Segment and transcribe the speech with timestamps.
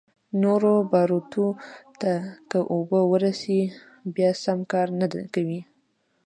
[0.41, 1.47] نورو باروتو
[2.01, 2.11] ته
[2.49, 3.61] که اوبه ورورسي
[4.15, 5.61] بيا سم کار نه کوي.